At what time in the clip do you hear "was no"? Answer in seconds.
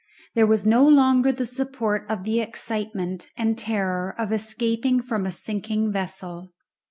0.47-0.83